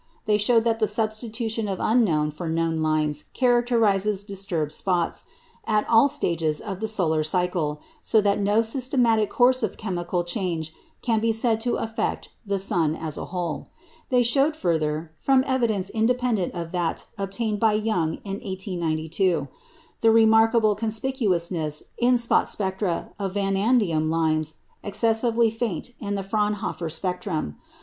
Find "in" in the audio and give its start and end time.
18.23-18.37, 21.99-22.17, 25.99-26.15